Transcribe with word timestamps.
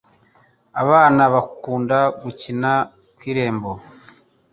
abana 0.81 1.23
bakunda 1.33 1.97
gukinira 2.21 2.73
kw'irembo 3.17 3.71